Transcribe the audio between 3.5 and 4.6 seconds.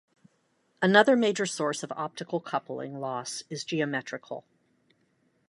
is geometrical.